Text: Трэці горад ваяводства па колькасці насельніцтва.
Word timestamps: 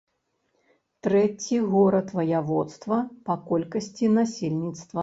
Трэці 1.07 1.59
горад 1.75 2.07
ваяводства 2.17 2.97
па 3.29 3.39
колькасці 3.53 4.15
насельніцтва. 4.21 4.99